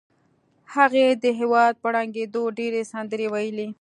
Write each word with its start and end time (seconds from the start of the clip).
هغې 0.73 1.07
د 1.23 1.25
هېواد 1.39 1.73
په 1.81 1.87
ړنګېدو 1.93 2.43
ډېرې 2.59 2.81
سندرې 2.91 3.27
وویلې 3.29 3.65